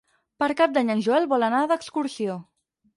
Per 0.43 0.47
Cap 0.61 0.73
d'Any 0.79 0.89
en 0.95 1.05
Joel 1.09 1.29
vol 1.37 1.47
anar 1.51 1.63
d'excursió. 1.75 2.43